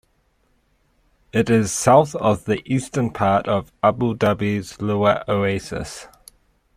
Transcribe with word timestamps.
It 1.31 1.47
is 1.51 1.71
south 1.71 2.15
of 2.15 2.45
the 2.45 2.63
eastern 2.65 3.11
part 3.11 3.47
of 3.47 3.71
Abu 3.83 4.15
Dhabi's 4.15 4.77
Liwa 4.77 5.23
Oasis. 5.27 6.07